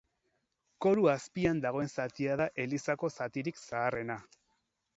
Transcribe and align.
Koru 0.85 1.03
azpian 1.11 1.59
dagoen 1.67 1.93
zatia 2.03 2.37
da 2.41 2.47
elizako 2.65 3.13
zatirik 3.19 3.63
zaharrena. 3.69 4.21